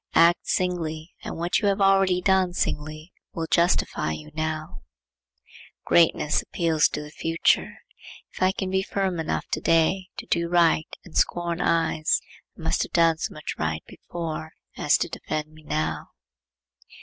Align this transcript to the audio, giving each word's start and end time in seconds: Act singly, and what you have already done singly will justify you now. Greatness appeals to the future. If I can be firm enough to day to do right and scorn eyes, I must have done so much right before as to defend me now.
Act 0.15 0.47
singly, 0.47 1.13
and 1.23 1.37
what 1.37 1.59
you 1.59 1.67
have 1.67 1.79
already 1.79 2.21
done 2.21 2.53
singly 2.53 3.11
will 3.33 3.45
justify 3.45 4.13
you 4.13 4.31
now. 4.33 4.79
Greatness 5.85 6.41
appeals 6.41 6.87
to 6.87 7.03
the 7.03 7.11
future. 7.11 7.75
If 8.35 8.41
I 8.41 8.51
can 8.51 8.71
be 8.71 8.81
firm 8.81 9.19
enough 9.19 9.45
to 9.49 9.61
day 9.61 10.07
to 10.17 10.25
do 10.25 10.49
right 10.49 10.89
and 11.05 11.15
scorn 11.15 11.61
eyes, 11.61 12.19
I 12.57 12.61
must 12.63 12.81
have 12.81 12.93
done 12.93 13.19
so 13.19 13.31
much 13.35 13.53
right 13.59 13.83
before 13.85 14.53
as 14.75 14.97
to 14.97 15.07
defend 15.07 15.51
me 15.53 15.61
now. 15.61 16.07